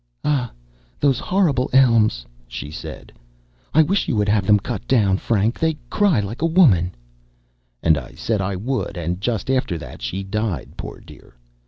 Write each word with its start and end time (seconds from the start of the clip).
"Ah! 0.23 0.49
those 0.99 1.19
horrible 1.19 1.69
elms," 1.73 2.25
she 2.47 2.71
said; 2.71 3.11
"I 3.71 3.83
wish 3.83 4.07
you 4.07 4.15
would 4.15 4.29
have 4.29 4.47
them 4.47 4.57
cut 4.59 4.87
down, 4.87 5.17
Frank; 5.17 5.59
they 5.59 5.77
cry 5.91 6.19
like 6.19 6.41
a 6.41 6.47
woman," 6.47 6.95
and 7.83 7.99
I 7.99 8.13
said 8.15 8.41
I 8.41 8.55
would, 8.55 8.97
and 8.97 9.21
just 9.21 9.47
after 9.51 9.77
that 9.77 10.01
she 10.01 10.23
died, 10.23 10.71
poor 10.75 11.01
dear. 11.01 11.35